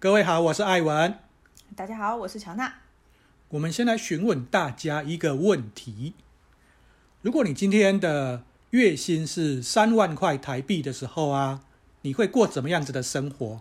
[0.00, 1.18] 各位好，我是艾文。
[1.74, 2.72] 大家好，我是乔娜。
[3.48, 6.14] 我们先来询问大家一个问题：
[7.20, 11.62] 如果你今天的月薪是三万块台币的时候啊，
[12.02, 13.60] 你会过怎么样子的生活？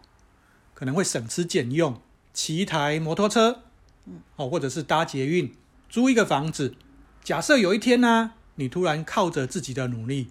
[0.76, 2.00] 可能会省吃俭用，
[2.36, 3.64] 骑一台摩托车，
[4.06, 5.52] 嗯，哦，或者是搭捷运，
[5.90, 6.76] 租一个房子。
[7.24, 10.30] 假设有一天呢、啊，你突然靠着自己的努力，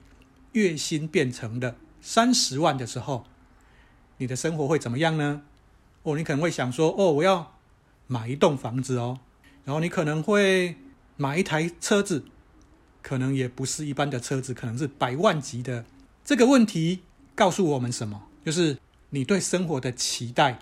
[0.53, 3.25] 月薪变成了三十万的时候，
[4.19, 5.43] 你的生活会怎么样呢？
[6.07, 7.55] 哦，你可能会想说，哦，我要
[8.07, 9.19] 买一栋房子哦，
[9.65, 10.77] 然后你可能会
[11.17, 12.25] 买一台车子，
[13.03, 15.85] 可能也不是一般的车子，可能是百万级的。
[16.25, 17.01] 这个问题
[17.35, 18.23] 告诉我们什么？
[18.45, 18.79] 就是
[19.11, 20.61] 你对生活的期待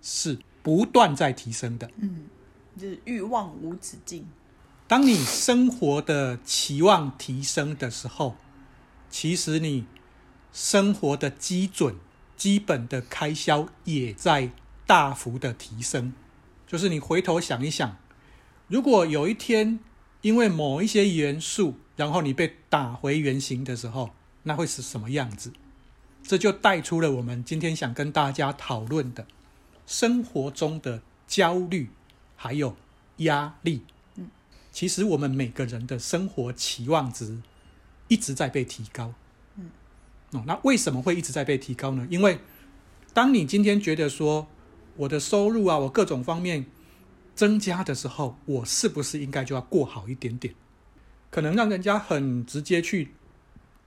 [0.00, 1.90] 是不断在提升的。
[1.98, 2.24] 嗯，
[2.78, 4.26] 就是欲望无止境。
[4.86, 8.36] 当你生活的期望提升的时候，
[9.10, 9.84] 其实你
[10.50, 11.94] 生活的基准、
[12.38, 14.50] 基本的开销也在。
[14.88, 16.14] 大幅的提升，
[16.66, 17.98] 就是你回头想一想，
[18.68, 19.80] 如果有一天
[20.22, 24.12] 因为某一些元素，然后你被打回原形的时候，
[24.44, 25.52] 那会是什么样子？
[26.22, 29.26] 这就带出了我们今天想跟大家讨论的
[29.86, 31.90] 生活中的焦虑
[32.34, 32.74] 还有
[33.18, 33.84] 压力。
[34.16, 34.30] 嗯，
[34.72, 37.42] 其实我们每个人的生活期望值
[38.08, 39.12] 一直在被提高。
[39.56, 39.70] 嗯，
[40.32, 42.06] 哦，那为什么会一直在被提高呢？
[42.08, 42.38] 因为
[43.12, 44.48] 当你今天觉得说，
[44.98, 46.66] 我的收入啊，我各种方面
[47.36, 50.54] 增加的时候，我是不是应该就要过好一点点？
[51.30, 53.12] 可能让人家很直接去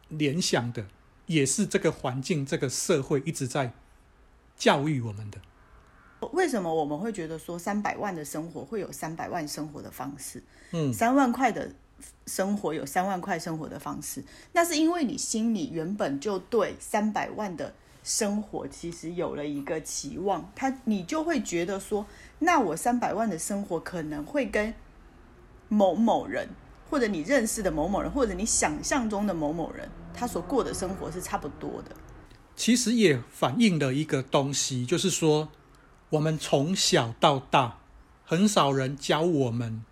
[0.08, 0.86] 联想的，
[1.26, 3.73] 也是这个环境、这个社会一直在
[4.56, 5.39] 教育我们的。
[6.32, 10.42] 为什么我们会觉得说三百万的生活会有三百万生活的方式？
[10.72, 11.73] 嗯，三万块的
[12.28, 14.23] 生活有三万块生活的方式，
[14.54, 17.73] 那是因为你心里原本就对三百万的。
[18.04, 22.06] 生活其实有了一个期望，他你就会觉得说，
[22.39, 24.73] 那我三百万的生活可能会跟
[25.67, 26.50] 某某人，
[26.90, 31.95] 或者你认识的某某人，或者你想象中的某某人，他所过的生活是差不多的。
[32.56, 35.50] 其实也反映了一个东西，就是说，
[36.10, 37.78] 我们从小到大，
[38.26, 39.84] 很少人教我们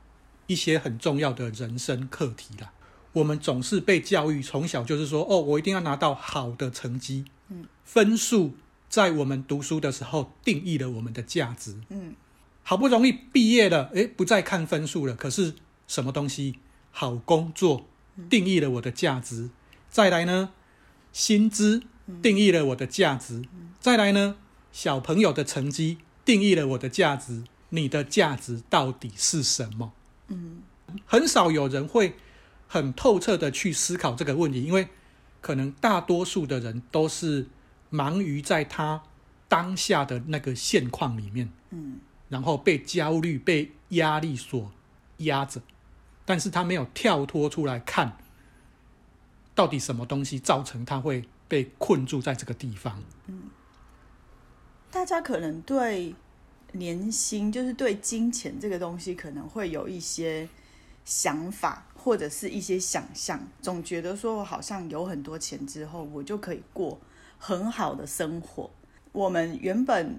[0.48, 2.74] 一些很重要的人生课题啦。
[3.14, 7.26] 我们总是被教育，从小就是说，哦，我一定要拿到好的成绩。
[7.50, 8.54] 嗯，分数
[8.88, 11.76] 在我们读书的时候定义了我们的价值。
[11.90, 12.16] 嗯，
[12.64, 15.16] 好不容易毕业了，诶，不再看分数了。
[15.16, 15.56] 可是
[15.88, 16.60] 什么东西？
[16.92, 17.86] 好工作
[18.30, 19.50] 定义了我的价值。
[19.90, 20.52] 再来呢，
[21.14, 21.84] 薪资
[22.22, 23.44] 定义了我的价值。
[23.80, 24.38] 再来呢，
[24.72, 27.44] 小朋友的成绩定义了我的价值。
[27.70, 29.94] 你的价值到底是什么？
[30.28, 30.64] 嗯，
[31.06, 32.16] 很少有人会
[32.68, 34.88] 很透彻的去思考这个问题，因为。
[35.42, 37.48] 可能大多数的人都是
[37.90, 39.02] 忙于在他
[39.48, 44.72] 当下的那个现况里面，嗯，然后被焦虑、被压力所
[45.18, 45.62] 压着，
[46.26, 48.18] 但是他没有跳脱出来看，
[49.56, 53.02] 到底什么东西造成他会被困住在这个地方。
[53.28, 53.50] 嗯，
[54.92, 56.14] 大家可能对
[56.74, 60.48] 年薪，就是对金钱这个东西，可能会有一些
[61.04, 61.86] 想法。
[62.02, 66.98] 或者是一些想象，总觉得说我好像有很多钱之后，我就可以过
[67.38, 68.72] 很好的生活。
[69.12, 70.18] 我们原本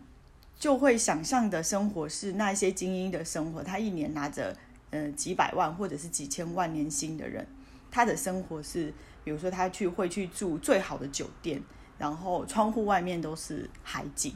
[0.58, 4.54] 就会想象的生活是那些精英的生活，他一年拿着
[4.90, 7.46] 呃几百万或者是几千万年薪的人，
[7.90, 8.92] 他的生活是，
[9.24, 11.62] 比如说他去会去住最好的酒店，
[11.96, 14.34] 然后窗户外面都是海景，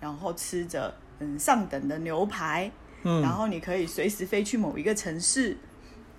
[0.00, 2.72] 然后吃着嗯上等的牛排，
[3.02, 5.56] 嗯，然后你可以随时飞去某一个城市。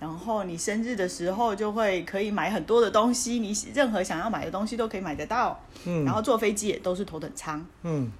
[0.00, 5.62] 然后你生日的时候就会可以买很多的东西，你任何想要买的东西都可以买得到。
[5.84, 7.64] 嗯，然后坐飞机也都是头等舱。
[7.82, 8.10] 嗯，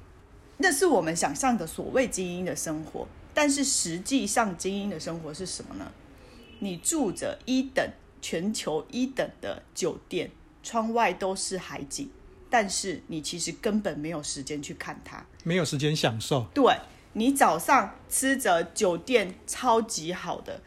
[0.58, 5.90] 那是我们想象的所谓精英的生活，但是实际上精英的生活是什么呢？
[6.58, 7.82] 你住着一等
[8.20, 10.30] 全球一等的酒店，
[10.62, 12.10] 窗外都是海景，
[12.50, 16.44] 但是你其实根本没有时间去看它，没有时间享受。
[16.52, 16.76] 对，
[17.14, 20.60] 你早上吃着酒店超级好的。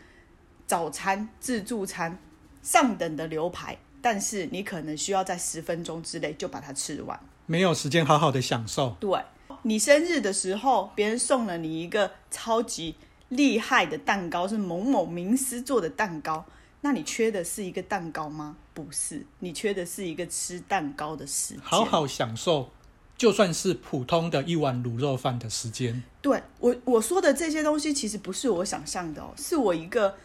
[0.65, 2.17] 早餐自助餐
[2.61, 8.95] 上等的牛排，但是你可能需要在十分钟之内就把它吃完，没有时间好好的享受。
[8.99, 9.19] 对，
[9.63, 12.95] 你生日的时候，别人送了你一个超级
[13.29, 16.45] 厉害的蛋糕，是某某名师做的蛋糕，
[16.81, 18.55] 那你缺的是一个蛋糕吗？
[18.73, 21.63] 不是，你缺的是一个吃蛋糕的时间。
[21.63, 22.71] 好好享受，
[23.17, 26.01] 就算是普通的一碗卤肉饭的时间。
[26.21, 30.15] 对，我我说的这些东西，其实不是我想象的哦，是我一个。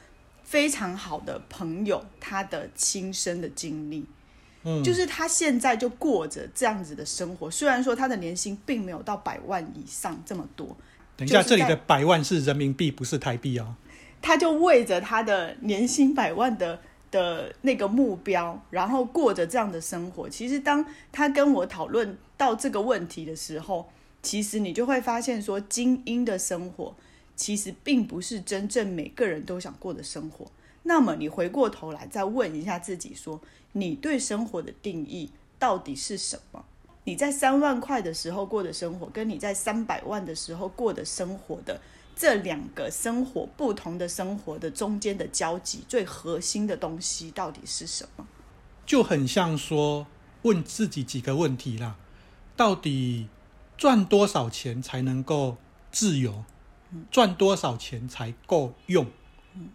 [0.48, 4.06] 非常好的朋友，他的亲身的经历，
[4.64, 10.74] 嗯，就是他现在就过着这样子的生活，虽然说他的年薪并没有到百万以上这么多。
[11.18, 13.74] 等一下，这里的百万是人民币，不是台币哦。
[14.22, 16.80] 他就为着他的年薪百万的
[17.10, 20.30] 的那个目标，然后过着这样的生活。
[20.30, 23.90] 其实，当他跟我讨论到这个问题的时候，
[24.22, 26.94] 其实你就会发现说，精英的生活
[27.38, 30.44] 其实并不是真正每个人都想过的生活。
[30.82, 33.40] 那么，你回过头来再问一下自己说，
[33.72, 36.64] 你对生活的定义到底是什么？
[37.04, 41.80] 你在三万块的时候过的生活，跟你在三百万的时候过的生活的
[42.16, 48.26] 这两个生活不同的生活的中间的交集，最核心的东西到底是什么？
[48.84, 50.06] 就很像说，
[50.42, 51.96] 问自己几个问题啦，
[52.56, 53.28] 到底
[53.76, 55.56] 赚多少钱才能够
[55.92, 56.44] 自由？
[57.10, 59.06] 赚多少钱才够用？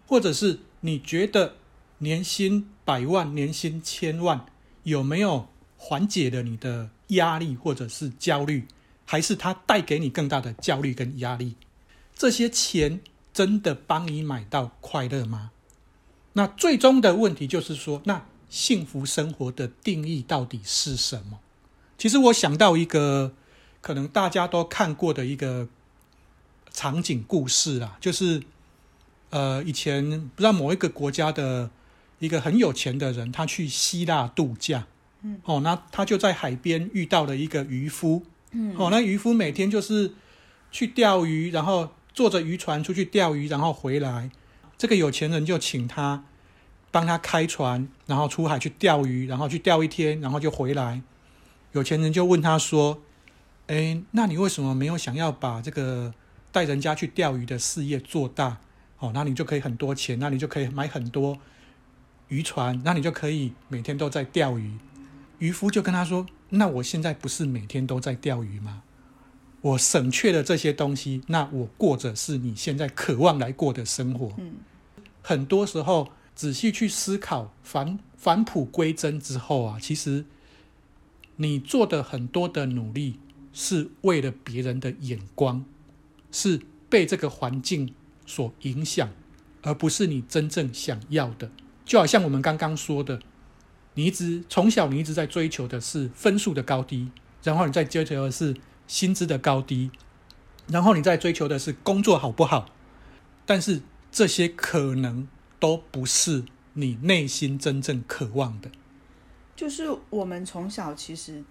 [0.06, 1.56] 或者是你觉得
[1.98, 4.46] 年薪百万、年薪千万
[4.82, 8.66] 有没有缓解了你的压力或者是焦虑？
[9.04, 11.56] 还是它带给你更大的焦虑跟压力？
[12.14, 13.00] 这些钱
[13.32, 15.50] 真的帮你买到快乐吗？
[16.32, 21.40] 那最终的问题就是说，那幸福生活的定义到底是什么？
[21.98, 23.34] 其实我想到一个
[23.80, 25.68] 可能大家都看过的一个
[26.74, 28.42] 场景故事啦，就是
[29.30, 30.02] 呃，以前
[30.34, 31.70] 不知道某一个国家的
[32.18, 34.86] 一个很有钱的人，他去希腊度假，
[35.22, 40.12] 嗯，哦，那他就在海边遇到了一个渔夫，嗯，哦，那渔夫每天就是
[40.70, 41.94] 去钓鱼，然后。
[42.14, 44.30] 坐着渔船出去钓鱼，然后回来，
[44.78, 46.22] 这个有钱人就请他
[46.92, 51.02] 帮他开船，然后出海去钓鱼，然后去钓一天，然后就回来。
[51.72, 53.02] 有钱人就问他说
[53.66, 56.14] ：“哎，那你为什么没有想要把这个
[56.54, 58.60] 带人家去钓鱼的事业做大？
[59.00, 61.36] 哦，那你就可以很多钱，那你就可以买很多
[62.28, 64.78] 渔船，那你就可以每天都在钓鱼。”
[65.40, 68.84] 渔夫就跟他说：“那我现在不是每天都在钓鱼吗？”
[69.62, 74.32] 我省却了这些东西，那我过着是你现在渴望来过的生活。
[74.38, 74.52] 嗯，
[75.22, 80.24] 很多时候仔细去思考，返返璞归真之后啊，其实
[81.36, 83.18] 你做的很多的努力
[83.52, 85.64] 是为了别人的眼光，
[86.34, 86.60] 是
[86.90, 87.94] 被这个环境
[88.26, 89.08] 所影响，
[89.62, 91.50] 而不是你真正想要的。
[91.86, 93.20] 就好像我们刚刚说的，
[93.94, 97.10] 你一直从小你一直在追求的是分数的高低，
[97.42, 98.54] 然后你在追求的是。
[98.86, 99.90] 薪资的高低，
[100.66, 102.68] 然后你在追求的是工作好不好，
[103.46, 103.80] 但是
[104.12, 105.26] 这些可能
[105.58, 106.44] 都不是
[106.74, 108.70] 你内心真正渴望的。
[109.56, 111.42] 就是我们从小其实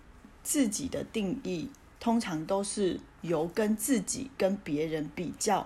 [0.44, 1.70] 自己的定义，
[2.04, 5.66] 通常都是由跟自己跟别人比较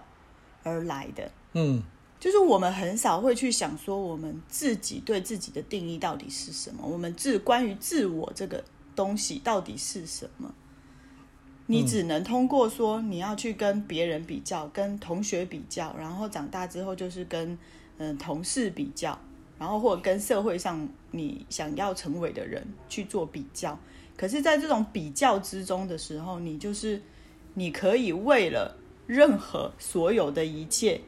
[0.62, 1.32] 而来的。
[1.54, 1.82] 嗯，
[2.20, 6.86] 就是我们很少会去想说，我们自己对自己的定义到底是什么？
[6.86, 8.64] 我们自关于自我这个
[8.96, 10.54] 东西到底是什么？
[11.66, 17.50] 你只能通过说你要去跟别人比较，跟同学比较，然后长大之后就是跟
[17.98, 19.18] 嗯、呃、同事比较，
[19.58, 23.80] 然后或者跟社会上你想要成为的人去做比较。
[24.18, 27.02] 可是，在这种比较之中的时候，你就是
[27.54, 28.76] 你可以为了
[29.06, 31.00] 任何所有的一切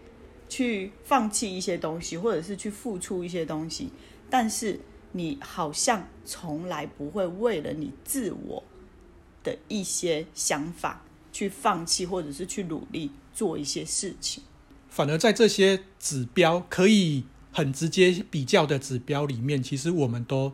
[0.47, 3.89] 去放弃一些东西，或者是去付出一些东西，
[4.29, 4.79] 但是
[5.11, 8.63] 你好像从来不会为了你自我。
[9.41, 14.43] 的一些想法，去放弃或者是去努力做一些事情，
[14.89, 20.51] 反而在这些指标可以很直接比较的指标里面，其实我们都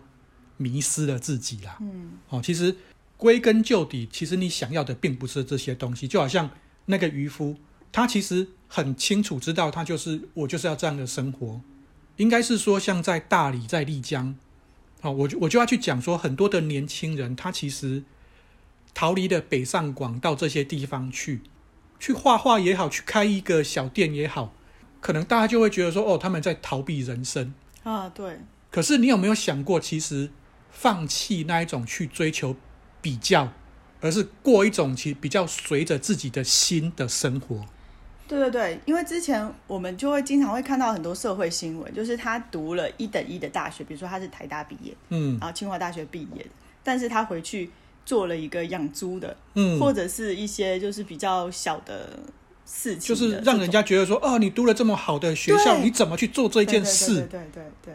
[0.57, 1.77] 迷失了自己啦。
[1.81, 2.75] 嗯，哦，其实
[3.17, 6.07] 归根究底，其实你想要的并不是这些东西。
[6.07, 6.49] 就好像
[6.85, 7.55] 那个渔夫，
[7.91, 11.61] 他其实很清楚知道，他就是我就是要这样的生活。
[12.17, 14.35] 应该是说，像在大理、在丽江，
[15.01, 18.03] 哦，我就我就要去讲说，很多的年轻人，他其实。
[18.97, 21.41] 逃离了北上广到这些地方去，
[21.99, 24.53] 去画画也好，去开一个小店也好，
[25.01, 28.07] 可能大家就会觉得说，哦，他们在逃避人生啊。
[28.07, 28.39] 对。
[28.71, 30.31] 可是你有没有想过，其实
[30.75, 32.55] 放弃那一种去追求
[33.01, 33.51] 比较，
[34.01, 37.65] 而是过一种其实比较随着自己的心的生活？
[38.27, 46.45] 对对对，因为之前我们就会经常会看到很多社会新闻，就是他读了一等一的大学，比如说他是台大毕业，嗯，然后清华大学毕业，
[46.83, 47.71] 但是他回去。
[48.05, 52.19] 做了一个养猪的，嗯，或者是一些就是比较小的
[52.63, 57.15] 事情，就是让人家觉得说，哦，你读了这么好的学校，你怎么去做这件事？
[57.21, 57.93] 对对对对对，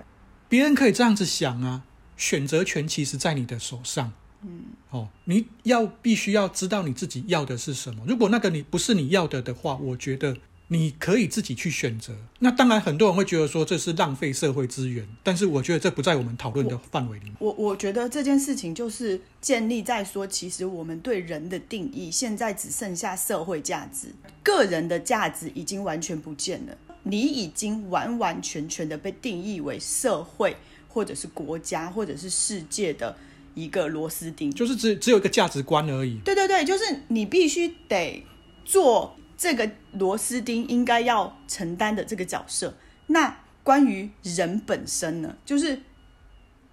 [0.48, 1.84] 别人可以这样子想啊，
[2.20, 4.12] 选择权其实在你的手上，
[4.42, 8.04] 嗯，哦，你要必须要知道你自己要的是什么。
[8.06, 10.36] 如果那个你不是你要的的话，我觉得
[10.68, 12.14] 你可以自己去选择。
[12.40, 17.34] 那当然，很多人会觉得说这是浪费社会资源，但是我觉得这不在我们讨论的范围里面。
[17.38, 24.08] 我我觉得这件事情就是建立在说，其实我们对人的定义现在只剩下社会价值，
[24.42, 26.76] 个人的价值已经完全不见了。
[27.02, 30.54] 你已经完完全全的被定义为社会，
[30.92, 33.16] 或者是国家，或者是世界的
[33.54, 36.18] 一个螺丝钉，就是只只有一个价值观而已。
[36.24, 38.24] 对对对，就是你必须得
[38.64, 42.74] 做这个螺丝钉应该要承担的这个角色。
[43.06, 45.36] 那关于人本身呢？
[45.44, 45.80] 就是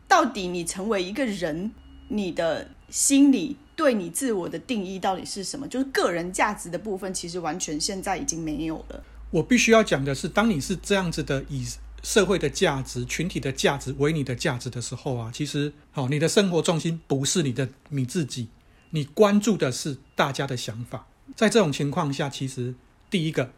[0.08, 1.72] 到底你成为一个人，
[2.10, 5.68] 你的心里对你自我的定义到底是什么？
[5.68, 9.04] 就是个人价值的部分，其实完全现在已经没有了。
[9.32, 11.66] 我必须要讲的是，当你是这样子的以
[12.08, 18.48] 社会的价值、群体的价值为你的价值的时候啊，其实，好，你的生活重心不是你的你自己，
[18.92, 21.06] 你关注的是大家的想法。
[21.36, 22.74] 在这种情况下，其实
[23.10, 23.52] 第一个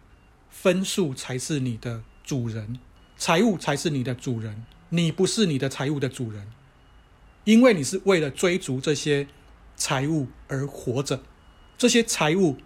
[0.50, 2.80] 分数才是你的主人，
[3.16, 6.48] 财务才是你的主人，你不是你的财务的主人，
[7.44, 9.28] 因为你是为了追逐这些
[9.76, 11.22] 财务而活着，
[11.78, 12.58] 这些财务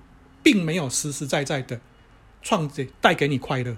[0.41, 1.81] 并没有实实在在的。
[2.41, 3.77] 创造带给你快乐，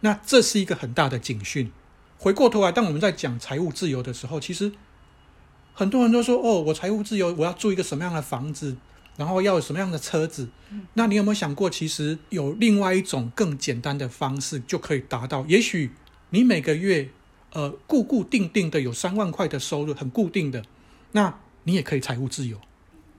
[0.00, 1.70] 那这是一个很大的警讯。
[2.18, 4.72] 回过头来，当我们在讲财务自由的时候，其实
[5.74, 8.76] 很多人都说：“哦，我财务自由，我要住一个什么样的房子，
[9.16, 10.48] 然后要有什么样的车子。”
[10.94, 15.44] 那你有没有想过，其实有另外一种更简单的方式就可以达到？
[15.46, 15.90] 也许
[16.30, 17.10] 你每个月
[17.52, 20.64] 呃固固定定的有三万块的收入，很固定的，
[21.12, 22.58] 那你也可以财务自由。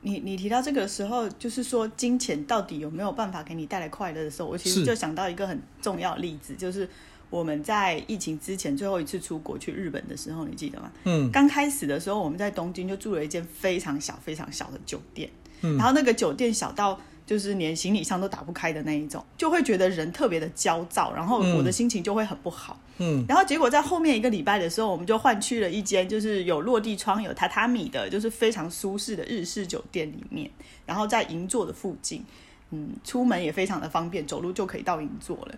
[0.07, 6.87] 你你提到这个的时候，就是说金钱到底有没有办法给你带来快乐的时候，我其实就想到一个很重要的例子，就是
[7.29, 10.91] 我们在疫情之前最后一次出国去日本的时候，你记得吗？
[11.03, 15.29] 嗯，刚开始的时候我们在东京就住了一间非常小非常小的酒店，
[15.61, 16.99] 嗯，然后那个酒店小到。
[17.27, 22.79] 就是连行李箱都打不开的那一种，就会觉得人特别的焦躁，然后我的心情就会很不好。
[22.99, 30.49] 嗯，然后结果在后面一个礼拜的时候，我们就换去了一间就是有落地窗、有榻榻米的，就是非常舒适的日式酒店里面。
[30.85, 32.23] 然后在银座的附近，
[32.71, 35.55] 嗯，出门也非常的方便，走路就可以到银座了。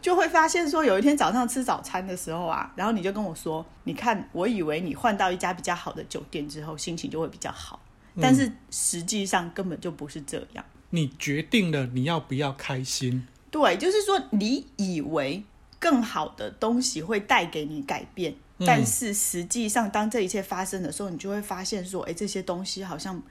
[0.00, 7.78] 就会发现说，有一天早上吃早餐的时候啊，然后你就跟我说：“你看，我以为你换到一家比较好的酒店之后，心情就会比较好，
[8.20, 13.26] 但是实际上根本就不是这样。”你决定了你要不要开心？
[13.50, 15.42] 对，就是说你以为
[15.78, 23.22] 更好的东西会带给你改变，嗯、但是实际上当这一切发生的时候，你就会发现说，哎，这些东西好像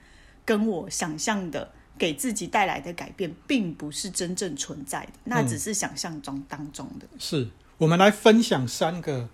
[0.44, 7.06] 跟我想象的给自己带来的改变，并不是真正存在的，那只是想象中当中的。
[7.12, 9.28] 嗯、是我们来分享三个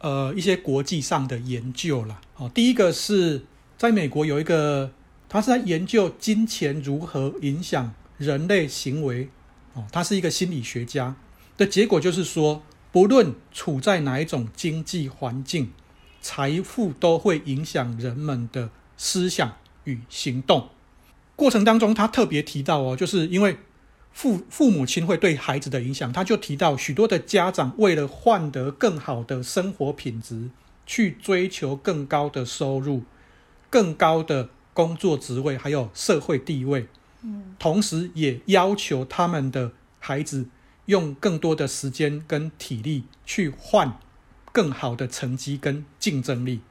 [0.00, 2.20] 呃一些国际上的研究啦。
[2.36, 3.44] 哦，第一个是
[3.78, 4.90] 在美国有一个。
[5.32, 9.28] 他是在研究金钱如何影响人类行为，
[9.74, 11.14] 哦，他是一个心理学家。
[11.56, 15.70] 的结果就是说，不论处在哪一种经济环境，
[16.20, 20.70] 财富都会影响人们的思想与行动。
[21.36, 23.56] 过程当中，他特别提到哦，就是因为
[24.12, 30.50] 父父母亲会对孩子的影响，他就提到许多的家长为了换得更好的生活品质，
[30.84, 33.04] 去追求更高的收入，
[33.70, 34.48] 更高的。
[34.80, 36.86] 工作职位还有社会地位，
[37.20, 40.46] 嗯，同时也要求他们的孩子
[40.86, 43.98] 用更多的时间跟体力去换
[44.52, 46.62] 更好的成绩跟竞争力。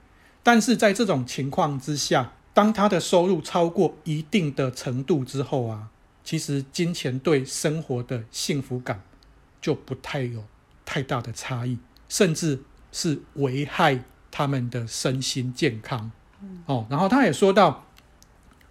[0.42, 5.90] 但是在这种情况之下，当他的收入超过一定的程度之后啊，
[6.24, 9.04] 其实金钱对生活的幸福感
[9.62, 10.44] 就不太有
[10.84, 16.12] 太大的差异，甚至是危害他们的身心健康。
[16.66, 17.86] 哦，然后他也说到。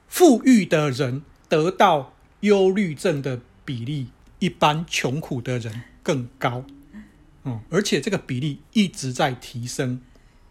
[0.08, 6.64] 富裕的人得到忧虑症的比例，一般穷苦的人更高，
[7.44, 10.00] 嗯，而且这个比例一直在提升，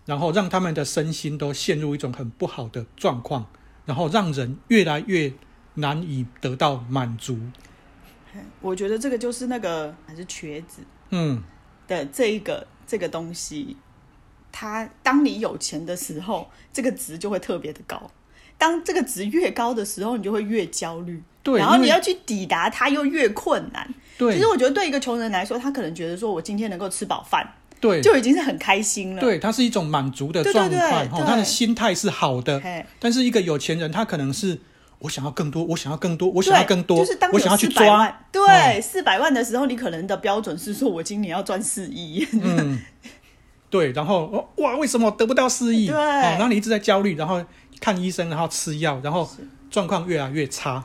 [0.06, 3.48] 然后让他们的身心都陷入一种很不好的状况，
[3.86, 5.34] 然后让人越来越
[5.76, 7.40] 难以得到满足。
[8.62, 11.42] 我觉得这个就是那个还是瘸子，嗯，
[11.88, 13.76] 的这一个、嗯、这个东西，
[14.52, 18.12] 它当你有钱的时候，这个值就会特别的高。
[18.58, 21.22] 当这个值越高的时候，你就会越焦虑。
[21.44, 23.88] 对，然后你要去抵达它又越困难。
[24.18, 27.48] 对，其实我觉得对一个穷人来说，他可能觉得说我今天能够吃饱饭，
[27.80, 29.22] 对，就已经是很开心了。
[29.22, 30.70] 对，它是一种满足的状态。
[30.70, 32.62] 对对对对，他的心态是好的。
[33.00, 34.60] 但是一个有钱人，他可能是
[35.00, 38.26] 我想要更多，我想要更多，我想要更多，就是当我想要去抓。
[38.30, 42.28] 对，四百万的时候，你可能的标准是说我今年要赚四亿。
[42.34, 42.82] 嗯，
[43.70, 45.88] 对，然后哇，为什么得不到四亿？
[45.88, 47.42] 对，然后你一直在焦虑，然后。
[47.80, 49.30] 看医生，然后吃药，然后
[49.70, 50.84] 状况越来越差。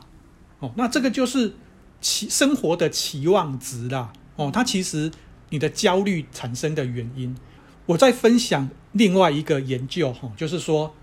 [0.60, 1.54] 哦，那这个就是
[2.00, 5.10] 期生活的期望值啦，哦，它其实
[5.50, 7.36] 你的焦虑产生的原因。
[7.86, 10.94] 我在分享另外一个研究，哈，就是说，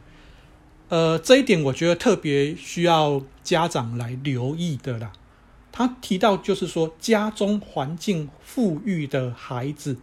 [0.87, 5.11] 呃，这一点我觉得特别需要家长来留意的啦。
[5.71, 9.97] 他提到，就是说，家中环境富裕的孩子，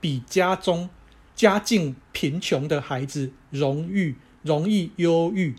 [0.00, 0.90] 比家中
[1.34, 4.14] 家境贫穷的孩子容易
[4.46, 5.56] 容易忧郁、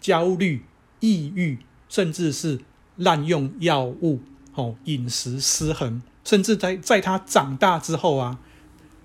[0.00, 0.62] 焦虑、
[1.00, 2.60] 抑郁，甚至是
[2.96, 4.20] 滥用药物，
[4.54, 8.38] 哦，饮食失衡，甚至在在他长大之后啊，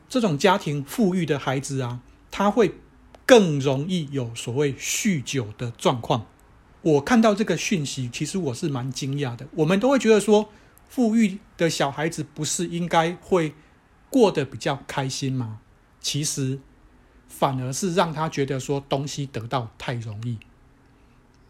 [0.08, 2.00] 这种家庭富裕的孩子啊，
[2.32, 2.76] 他会
[3.26, 6.28] 更容易有所谓酗酒的状况。
[6.82, 9.48] 我看到这个讯息，其实我是蛮惊讶的。
[9.56, 10.50] 我们都会觉得说，
[10.90, 13.54] 富裕的小孩子不是应该会
[14.10, 15.60] 过得比较开心吗？
[16.02, 16.60] 其实
[17.40, 20.38] 反而是让他觉得说，东西得到太容易。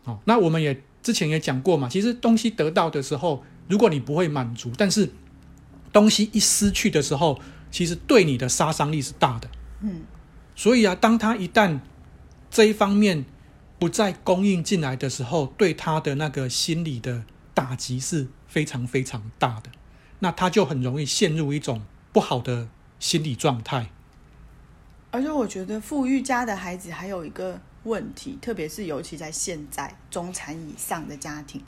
[0.04, 5.12] 好，那我们也之前也讲过嘛，其实东西得到的时候，如果你不会满足，但是
[5.92, 9.50] 东西一失去的时候，其实对你的杀伤力是大的。
[9.82, 10.04] 嗯，
[10.56, 11.82] 所以啊，当他一旦
[12.50, 13.26] 这一方面，
[13.78, 19.70] 不再供应进来的时候，对他的那个心理的打击是非常非常大的，
[20.20, 21.82] 那他就很容易陷入一种
[22.14, 23.90] 不好的心理状态。
[25.14, 31.62] 而且我觉得富裕家的孩子还有一个问题，特别是尤其在现在中产以上的家庭，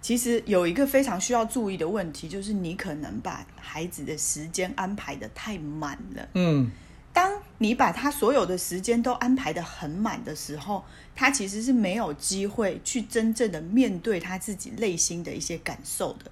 [0.00, 6.28] 其实有一个非常需要注意的问题，就是你可能把孩子的时间安排的太满了。
[6.34, 6.70] 嗯。
[7.12, 10.84] 当你把他所有的时间都安排的很满的时候，
[11.16, 16.30] 他其实是没有机会去真正的面对他自己内心的一些感受的。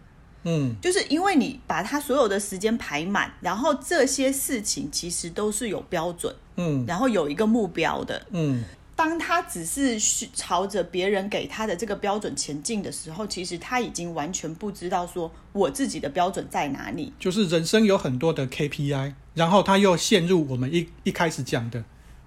[0.48, 8.64] 嗯，就是因为你把他所有的时间排满，然后这些事情其实都是有标准，嗯，然后有一个目标的，嗯。
[8.94, 10.00] 当他只是
[10.32, 17.12] 朝着别人给他的这个标准前进的时候，其实他已经完全不知道说我自己的标准在哪里。
[17.18, 21.84] 就是人生有很多的 KPI，然后他又陷入我们一一开始讲的，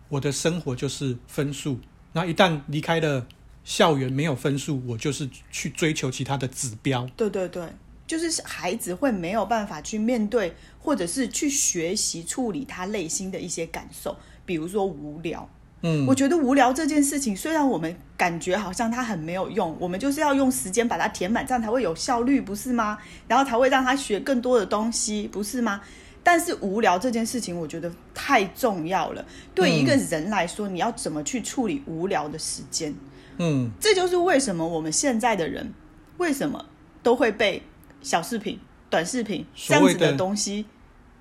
[0.09, 1.79] 我的生活就是分数。
[2.13, 3.25] 那一旦离开了
[3.63, 7.09] 校园，没有分数，我就是去追求其他的指标。
[7.17, 7.63] 对对对，
[8.09, 14.17] 就是孩子会没有办法去面对，或者是去学习处理他内心的一些感受，
[14.47, 15.47] 比如说无聊。
[15.81, 22.97] 嗯，我觉得无聊这件事情，虽然我们感觉好像它很没有用，我们就是要用时间把它填满，这样才会有效率，不是吗？
[23.27, 25.79] 然后才会让他学更多的东西，不是吗？
[26.23, 29.23] 但是无聊这件事情，我觉得太重要了。
[29.53, 32.91] 对一个人来说，你要怎么去处理无聊的时间？
[33.37, 35.71] 嗯，这就是为什么我们现在的人
[36.17, 36.65] 为什么
[37.03, 37.63] 都会被
[38.01, 38.59] 小视频、
[38.89, 40.65] 短视频这样子的东西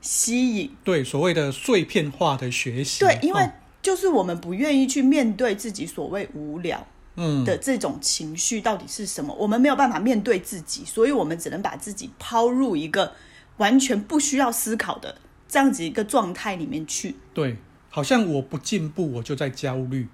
[0.01, 0.71] 吸引。
[0.85, 3.01] 对，所谓的碎片化的学习。
[3.01, 3.43] 对，因为。
[3.43, 13.15] 哦就是我们不愿意去面对自己所谓无聊嗯的这种情绪到底是什么，嗯，我们没有办法面对自己，所以我们只能把自己抛入一个
[13.59, 15.17] 完全不需要思考的
[15.49, 17.15] 这样子一个状态里面去。
[17.33, 17.57] 对，
[17.89, 20.09] 好像我不进步，我就在焦虑，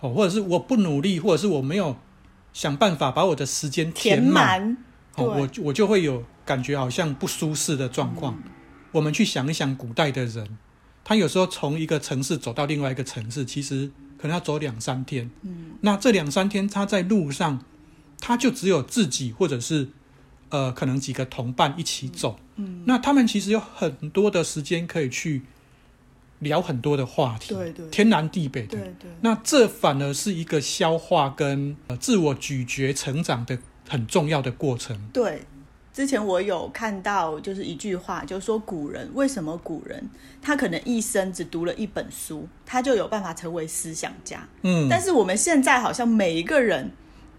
[0.00, 1.96] 哦，或者是我不努力，或者是我没有
[2.52, 4.76] 想办法把我的时间填满，
[5.16, 8.34] 哦，我我就会有感觉好像不舒适的状况。
[8.44, 8.50] 嗯。
[8.92, 10.58] 我们去想一想古代的人。
[11.04, 15.28] 他有时候从一个城市走到另外一个城市，其实可能要走两三天。
[15.42, 17.64] 嗯，那这两三天他在路上，
[18.20, 19.88] 他就只有自己或者是
[20.50, 22.38] 呃，可能几个同伴一起走。
[22.54, 25.42] 嗯，那他们其实有很多的时间可以去
[26.42, 28.78] 聊很多的话题，对对，天南地北的。
[28.78, 34.96] 对对，那这反而是一个消化跟自我咀嚼成长的很重要的过程。
[35.12, 35.42] 对。
[35.94, 40.08] 之前我有看到，就是一句话，就是说古人为什么古人
[40.40, 44.48] 他可能一生只读了一本书，他就有办法成为思想家。
[44.62, 46.92] 嗯，但是我们现在好像每一个人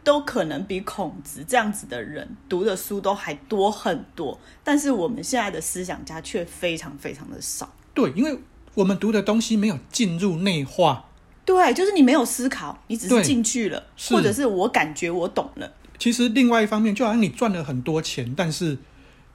[0.03, 7.73] 都可能比孔子这样子的人读的书都还多很多，但是我们现在的思想家却非常非常的少。
[7.95, 8.37] 对，因为
[8.75, 11.09] 我们读的东西没有进入内化。
[11.45, 15.71] 对，就是你没有思考，你只是进去了，或者是我感觉我懂了。
[15.99, 18.77] 其实另外一方面，就好像你赚了很多钱，但是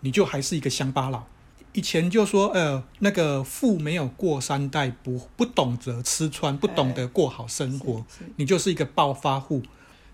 [0.01, 1.24] 你就还是一个乡巴佬。
[1.74, 8.05] 以前就说，呃，那个富没有过三代，不不懂得吃穿，不懂得过好生活，
[8.37, 9.62] 你就是一个暴发户。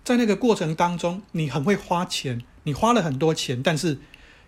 [0.03, 3.97] 在那个过程当中，你很会花钱，你花了很多钱，但是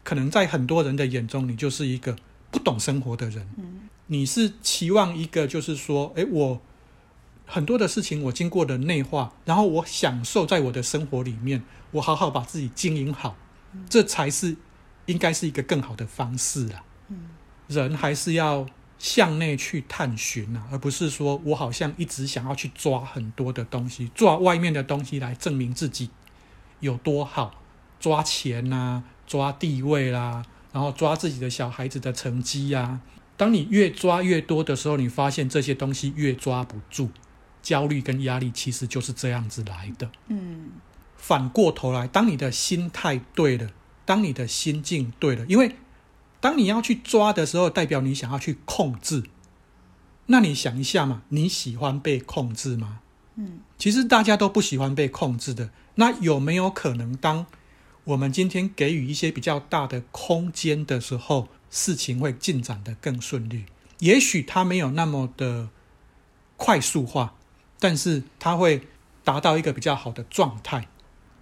[0.03, 2.15] 可能在很多人的眼中，你就是一个
[2.51, 3.47] 不懂生活的人。
[4.07, 6.61] 你是期望一个，就是说，诶，我。
[7.49, 13.37] 很多的事情我经过的内化，然后我享受在我的生活里面，我好好把自己经营好，
[13.89, 14.57] 这才是
[15.05, 16.83] 应该是一个更好的方式啊。
[17.67, 18.65] 人还是要
[18.99, 26.09] 向内去探寻啊，而不是说我好像一直想要去抓很多的东西，抓外面的东西来证明自己
[26.81, 27.61] 有多好，
[27.97, 30.43] 抓钱啊，抓地位啦，
[30.73, 32.99] 然后抓自己的小孩子的成绩呀。
[33.37, 37.09] 当你越抓越多的时候，你发现这些东西越抓不住，
[37.61, 40.09] 焦虑跟压力其实就是这样子来的。
[40.27, 40.71] 嗯，
[41.15, 43.69] 反过头来，当你的心态对了，
[44.05, 45.75] 当你的心境对了，因为
[46.39, 49.23] 当你要去抓的时候，代表你想要去控制。
[50.27, 52.99] 那你想一下嘛，你喜欢被控制吗？
[53.35, 55.69] 嗯，其实大家都不喜欢被控制的。
[55.95, 57.45] 那有没有可能，当
[58.03, 63.65] 我们今天给予一些比较大的空间的时候，事情会进展的更顺利？
[63.99, 65.69] 也许它没有那么的
[66.55, 67.35] 快速化，
[67.79, 68.87] 但是它会
[69.23, 70.87] 达到一个比较好的状态。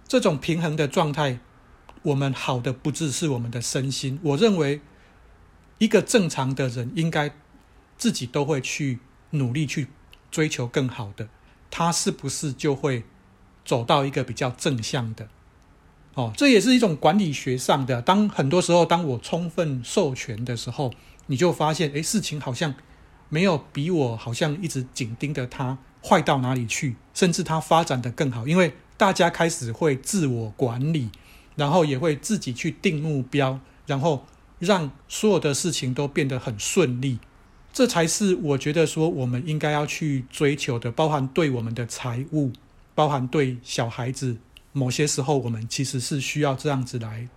[0.08, 1.40] 这种平衡的状态，
[2.02, 4.18] 我们好的不只是我们的身心。
[4.22, 4.80] 我认为，
[5.78, 7.34] 一个正常的人应该
[7.98, 9.88] 自己都会去努力去
[10.30, 11.28] 追求更好的。
[11.70, 13.04] 他是不是就会
[13.64, 15.28] 走到一个比较正向的？
[16.16, 18.00] 哦，这也是一种管理学上的。
[18.00, 20.90] 当很多时候，当我充分授权的时候，
[21.26, 22.74] 你就发现，诶，事情好像
[23.28, 28.48] 没有比我好像一直紧盯着它坏到哪里去，甚至它发展得更好。
[28.48, 31.10] 因为大家开始会自我管理，
[31.54, 34.24] 然后也会自己去定目标，然后
[34.58, 37.18] 让所有的事情都变得很顺利。
[37.74, 42.52] 这才是我觉得说我们应该要去追求的，包含对我们的财务，
[42.94, 44.38] 包含对小孩子，
[44.76, 47.28] 某些时候我们其实是需要这样子来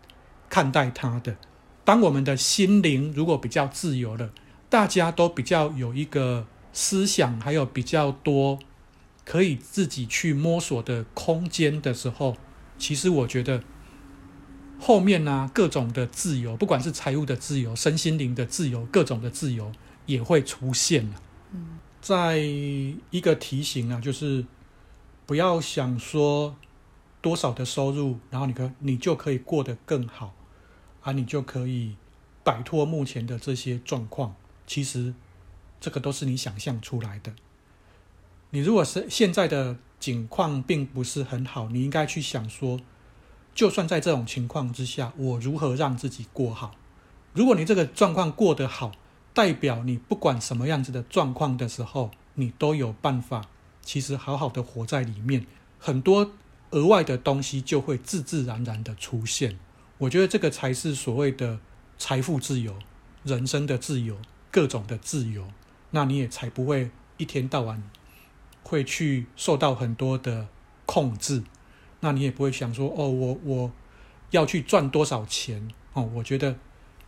[0.49, 1.38] 看待他的。
[1.86, 4.30] 当我们的心灵如果比较自由了，
[4.69, 8.60] 大家都比较有一个思想，还有比较多
[9.25, 12.36] 可以自己去摸索的空间的时候，
[12.78, 13.63] 其实我觉得
[14.80, 19.71] 后面呢、各种的自由，不管是财务的自由、身心灵的自由，各种的自由。
[20.10, 21.21] 也会出现了。
[21.54, 24.43] 嗯，在一个提醒啊，就是
[25.28, 26.56] 不要想说
[27.22, 30.34] 多少的收入，然后你可你就可以过得更好
[31.02, 31.96] 啊，你就可以
[32.44, 34.36] 摆脱目前的这些状况。
[34.66, 35.14] 其实
[35.80, 37.34] 这个都是你想象出来的。
[38.52, 42.80] 你如果是现在的境况并不是很好，你应该去想说，
[43.54, 46.72] 就算在这种情况之下，我如何让自己过好？
[47.34, 48.92] 如果你这个状况过得好，
[49.34, 53.48] 代表你不管什么样子的状况的时候，你都有办法，
[53.82, 55.46] 其实好好的活在里面，
[55.78, 56.32] 很多
[56.72, 59.58] 额外的东西就会自自然然的出现。
[59.98, 61.60] 我觉得这个才是所谓的
[61.98, 62.78] 财富自由、
[63.24, 64.18] 人生的自由、
[64.52, 65.48] 各种的自由。
[65.92, 67.84] 那你也才不会一天到晚
[68.64, 70.48] 会去受到很多的
[70.86, 71.44] 控制。
[72.00, 73.72] 那你也不会想说，哦，我我
[74.32, 75.68] 要去赚多少钱？
[75.94, 76.56] 哦，我觉得。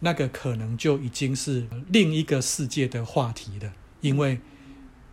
[0.03, 4.39] 那个可能就已经是另一个世界的话题了，因为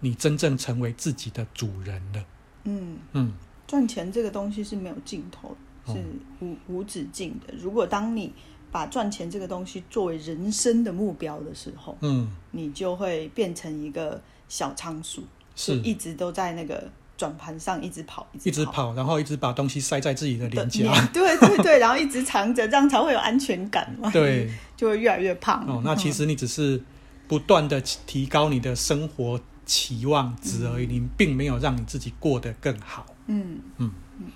[0.00, 2.24] 你真正成为自己的主人了。
[2.64, 3.34] 嗯嗯，
[3.68, 5.92] 赚钱这个东西是没有尽头，是
[6.40, 7.54] 无、哦、无止境的。
[7.56, 8.32] 如果当你
[8.72, 15.22] 把赚钱这个东西作为人生的目标的时候，嗯，你就会变成一个小仓鼠，
[15.54, 16.90] 是一直都在那个。
[17.18, 24.08] 转盘上一直跑，一直跑，一直跑，然后一直把东西塞在自己的脸颊，对对对，然后一直藏着，这样才会有安全感嘛。
[24.12, 25.66] 对，就会越来越胖。
[25.66, 26.80] 哦，那其实你只是
[27.26, 33.04] 不断的提高你的生活期望值而已，嗯、你并没有让你自己过得更好。
[33.28, 34.26] 嗯嗯嗯，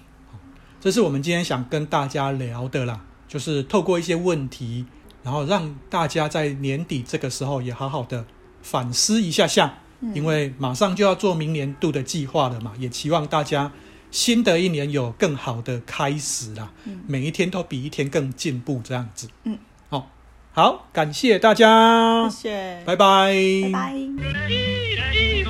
[0.81, 4.87] 这是我们今天想跟大家聊的啦，就是透过一些问题，
[5.25, 8.25] 然后让大家在年底这个时候也好好的
[8.63, 9.75] 反思一下下。
[10.15, 13.71] 因为马上就要做明年度的计划了嘛，也期望大家
[14.11, 19.29] 新的一年有更好的开始啦，嗯、每一天都比一天更进步，这样子。
[19.45, 19.57] 嗯，
[19.89, 20.11] 好，
[20.53, 25.42] 好，感谢大家，谢谢，拜拜，拜拜。